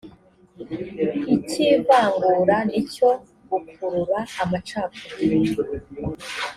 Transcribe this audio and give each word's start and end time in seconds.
icy 1.35 1.61
ivangura 1.75 2.55
n 2.69 2.69
icyo 2.81 3.09
gukurura 3.49 4.19
amacakubiri 4.43 5.37